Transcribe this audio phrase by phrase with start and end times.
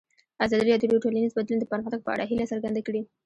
[0.45, 3.01] ازادي راډیو د ټولنیز بدلون د پرمختګ په اړه هیله څرګنده کړې.